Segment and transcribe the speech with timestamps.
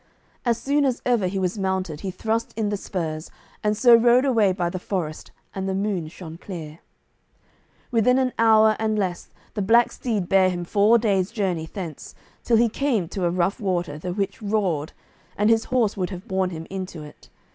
[0.45, 3.29] As soon as ever he was mounted he thrust in the spurs,
[3.63, 6.79] and so rode away by the forest, and the moon shone clear.
[7.91, 12.57] Within an hour, and less, the black steed bare him four day's journey thence, till
[12.57, 14.91] he came to a rough water the which roared,
[15.37, 17.29] and his horse would have borne him into it.